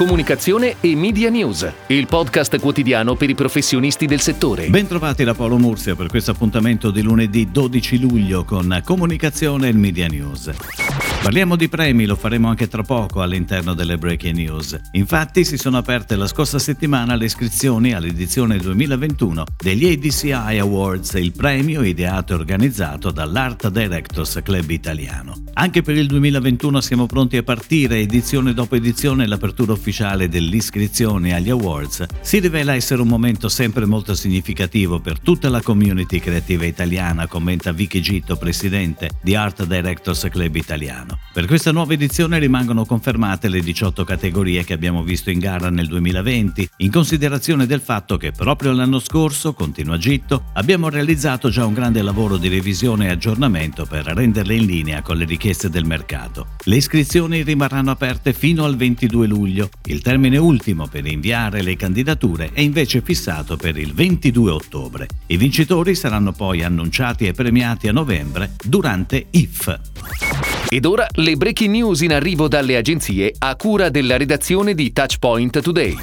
[0.00, 4.68] comunicazione e media news, il podcast quotidiano per i professionisti del settore.
[4.68, 10.06] Bentrovati da Paolo Mursia per questo appuntamento di lunedì 12 luglio con comunicazione e media
[10.06, 11.09] news.
[11.22, 14.80] Parliamo di premi, lo faremo anche tra poco all'interno delle Breaking News.
[14.92, 21.32] Infatti si sono aperte la scorsa settimana le iscrizioni all'edizione 2021 degli ADCI Awards, il
[21.32, 25.34] premio ideato e organizzato dall'Art Directors Club Italiano.
[25.52, 31.50] Anche per il 2021 siamo pronti a partire, edizione dopo edizione l'apertura ufficiale dell'iscrizione agli
[31.50, 37.26] awards si rivela essere un momento sempre molto significativo per tutta la community creativa italiana,
[37.26, 41.18] commenta Vicky Gitto, presidente di Art Directors Club Italiano italiano.
[41.32, 45.86] Per questa nuova edizione rimangono confermate le 18 categorie che abbiamo visto in gara nel
[45.86, 51.72] 2020, in considerazione del fatto che proprio l'anno scorso, continua Gitto, abbiamo realizzato già un
[51.72, 56.48] grande lavoro di revisione e aggiornamento per renderle in linea con le richieste del mercato.
[56.64, 59.68] Le iscrizioni rimarranno aperte fino al 22 luglio.
[59.84, 65.06] Il termine ultimo per inviare le candidature è invece fissato per il 22 ottobre.
[65.26, 70.29] I vincitori saranno poi annunciati e premiati a novembre durante IF.
[70.72, 75.60] Ed ora le breaking news in arrivo dalle agenzie a cura della redazione di Touchpoint
[75.60, 75.96] Today.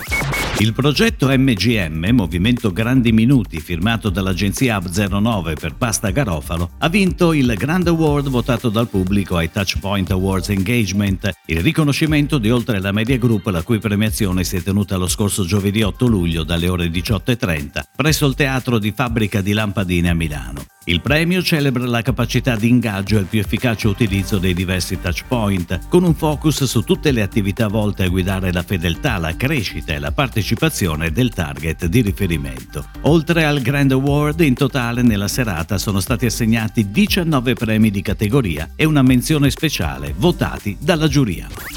[0.60, 7.54] Il progetto MGM, Movimento Grandi Minuti, firmato dall'agenzia Hub09 per Pasta Garofalo, ha vinto il
[7.56, 13.18] Grand Award votato dal pubblico ai Touchpoint Awards Engagement, il riconoscimento di oltre la Media
[13.18, 17.84] Group la cui premiazione si è tenuta lo scorso giovedì 8 luglio dalle ore 18.30
[17.96, 20.66] presso il Teatro di Fabbrica di Lampadine a Milano.
[20.90, 25.90] Il premio celebra la capacità di ingaggio e il più efficace utilizzo dei diversi touchpoint,
[25.90, 30.00] con un focus su tutte le attività volte a guidare la fedeltà, la crescita e
[30.00, 32.86] la partecipazione del target di riferimento.
[33.02, 38.70] Oltre al Grand Award, in totale nella serata sono stati assegnati 19 premi di categoria
[38.78, 41.77] e una menzione speciale votati dalla giuria.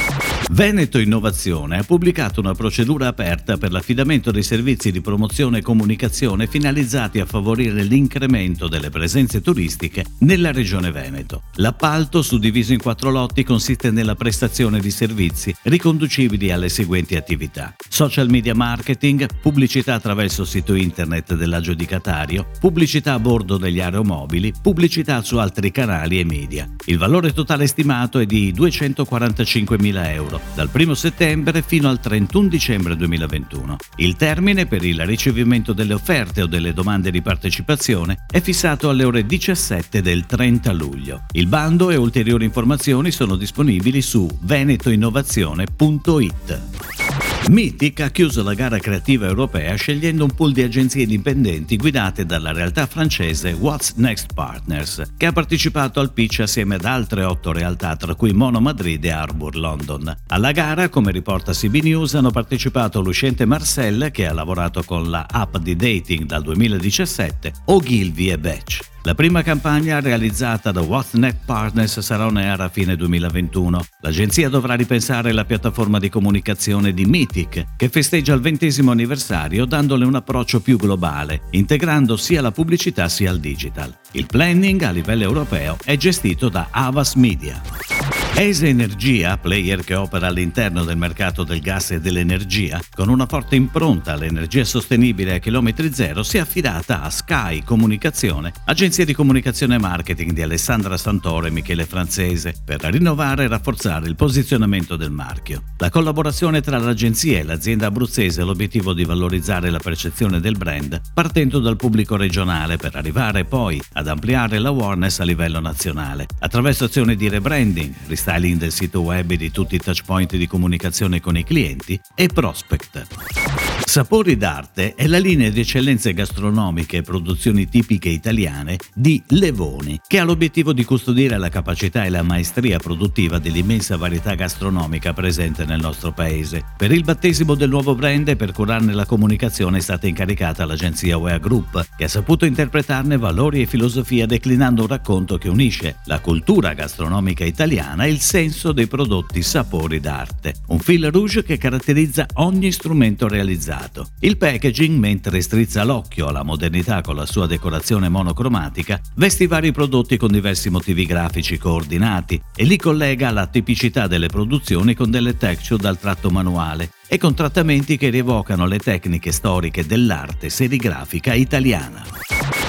[0.52, 6.48] Veneto Innovazione ha pubblicato una procedura aperta per l'affidamento dei servizi di promozione e comunicazione
[6.48, 11.42] finalizzati a favorire l'incremento delle presenze turistiche nella regione Veneto.
[11.54, 18.28] L'appalto, suddiviso in quattro lotti, consiste nella prestazione di servizi riconducibili alle seguenti attività: social
[18.28, 25.70] media marketing, pubblicità attraverso sito internet dell'aggiudicatario, pubblicità a bordo degli aeromobili, pubblicità su altri
[25.70, 26.68] canali e media.
[26.86, 32.96] Il valore totale stimato è di 245.000 euro dal 1 settembre fino al 31 dicembre
[32.96, 33.76] 2021.
[33.96, 39.02] Il termine per il ricevimento delle offerte o delle domande di partecipazione è fissato alle
[39.04, 41.22] ore 17 del 30 luglio.
[41.32, 46.99] Il bando e ulteriori informazioni sono disponibili su venetoinnovazione.it.
[47.48, 52.52] Mythic ha chiuso la gara creativa europea scegliendo un pool di agenzie indipendenti guidate dalla
[52.52, 57.96] realtà francese What's Next Partners, che ha partecipato al pitch assieme ad altre otto realtà,
[57.96, 60.14] tra cui Mono Madrid e Harbour London.
[60.28, 65.26] Alla gara, come riporta CB News, hanno partecipato l'uscente Marcel, che ha lavorato con la
[65.28, 68.89] app di dating dal 2017, Ogilvy e Batch.
[69.04, 73.80] La prima campagna realizzata da WhatsNet Partners sarà on air a fine 2021.
[74.02, 80.04] L'agenzia dovrà ripensare la piattaforma di comunicazione di Mythic, che festeggia il ventesimo anniversario dandole
[80.04, 83.90] un approccio più globale, integrando sia la pubblicità sia il digital.
[84.12, 87.99] Il planning a livello europeo è gestito da Avas Media.
[88.36, 93.54] Ese Energia, player che opera all'interno del mercato del gas e dell'energia, con una forte
[93.54, 99.74] impronta all'energia sostenibile a chilometri zero, si è affidata a Sky Comunicazione, agenzia di comunicazione
[99.74, 105.10] e marketing di Alessandra Santoro e Michele Francese, per rinnovare e rafforzare il posizionamento del
[105.10, 105.62] marchio.
[105.76, 110.98] La collaborazione tra l'agenzia e l'azienda abruzzese ha l'obiettivo di valorizzare la percezione del brand,
[111.12, 117.16] partendo dal pubblico regionale per arrivare poi ad ampliare l'awareness a livello nazionale, attraverso azioni
[117.16, 121.42] di rebranding, styling del sito web e di tutti i touchpoint di comunicazione con i
[121.42, 123.69] clienti e prospect.
[123.84, 130.20] Sapori d'arte è la linea di eccellenze gastronomiche e produzioni tipiche italiane di Levoni, che
[130.20, 135.80] ha l'obiettivo di custodire la capacità e la maestria produttiva dell'immensa varietà gastronomica presente nel
[135.80, 136.64] nostro paese.
[136.76, 141.18] Per il battesimo del nuovo brand e per curarne la comunicazione è stata incaricata l'agenzia
[141.18, 146.20] UEA Group, che ha saputo interpretarne valori e filosofia declinando un racconto che unisce la
[146.20, 150.54] cultura gastronomica italiana e il senso dei prodotti sapori d'arte.
[150.68, 154.08] Un fil rouge che caratterizza ogni strumento realizzato complicato.
[154.20, 159.72] Il packaging, mentre strizza l'occhio alla modernità con la sua decorazione monocromatica, veste i vari
[159.72, 165.36] prodotti con diversi motivi grafici coordinati e li collega alla tipicità delle produzioni con delle
[165.36, 172.04] texture dal tratto manuale e con trattamenti che rievocano le tecniche storiche dell'arte serigrafica italiana.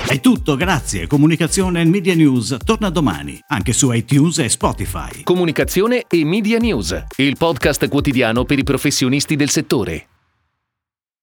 [0.07, 1.07] È tutto, grazie.
[1.07, 5.23] Comunicazione e Media News torna domani, anche su iTunes e Spotify.
[5.23, 10.07] Comunicazione e Media News, il podcast quotidiano per i professionisti del settore.